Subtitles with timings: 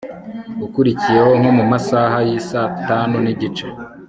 [0.65, 3.67] ukurikiyeho nkomumasaha yisatanu nigice